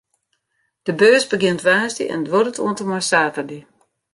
De 0.87 0.93
beurs 1.01 1.25
begjint 1.31 1.63
woansdei 1.67 2.07
en 2.13 2.21
duorret 2.25 2.61
oant 2.63 2.81
en 2.81 2.89
mei 2.91 3.03
saterdei. 3.09 3.61